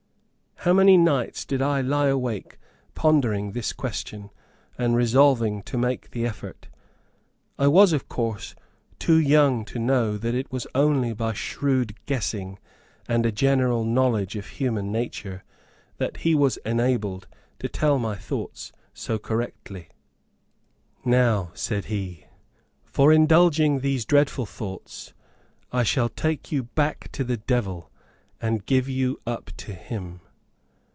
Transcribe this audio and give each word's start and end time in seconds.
How 0.63 0.73
many 0.73 0.95
nights 0.95 1.43
did 1.43 1.59
I 1.59 1.81
lie 1.81 2.05
awake 2.05 2.59
pondering 2.93 3.53
this 3.53 3.73
question, 3.73 4.29
and 4.77 4.95
resolving 4.95 5.63
to 5.63 5.75
make 5.75 6.11
the 6.11 6.23
effort. 6.23 6.67
I 7.57 7.65
was, 7.65 7.93
of 7.93 8.07
course, 8.07 8.53
too 8.99 9.17
young 9.17 9.65
to 9.65 9.79
know 9.79 10.17
that 10.17 10.35
it 10.35 10.51
was 10.51 10.67
only 10.75 11.13
by 11.13 11.33
shrewd 11.33 11.95
guessing, 12.05 12.59
and 13.07 13.25
a 13.25 13.31
general 13.31 13.83
knowledge 13.83 14.35
of 14.35 14.45
human 14.45 14.91
nature, 14.91 15.43
that 15.97 16.17
he 16.17 16.35
was 16.35 16.57
enabled 16.57 17.27
to 17.57 17.67
tell 17.67 17.97
my 17.97 18.13
thoughts 18.15 18.71
so 18.93 19.17
correctly. 19.17 19.89
"Now," 21.03 21.49
said 21.55 21.85
he, 21.85 22.25
"for 22.83 23.11
indulging 23.11 23.79
these 23.79 24.05
dreadful 24.05 24.45
thoughts, 24.45 25.15
I 25.71 25.81
shall 25.81 26.07
take 26.09 26.51
you 26.51 26.61
back 26.61 27.11
to 27.13 27.23
the 27.23 27.37
devil, 27.37 27.89
and 28.39 28.63
give 28.63 28.87
you 28.87 29.19
up 29.25 29.49
to 29.57 29.73
him." 29.73 30.21